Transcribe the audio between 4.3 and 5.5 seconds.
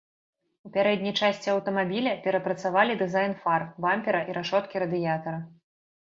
і рашоткі радыятара.